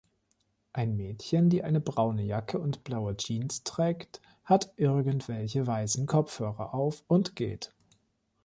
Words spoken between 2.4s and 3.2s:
und blaue